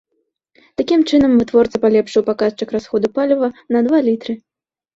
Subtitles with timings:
[0.79, 4.33] Такім чынам вытворца палепшыў паказчык расходу паліва на два літры.